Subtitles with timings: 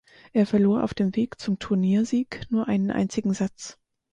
[0.33, 3.77] Er verlor auf dem Weg zum Turniersieg nur einen einzigen Satz.